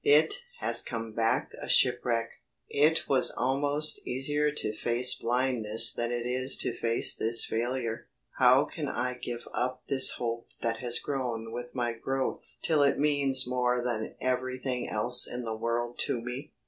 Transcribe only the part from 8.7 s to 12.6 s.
I give up this hope that has grown with my growth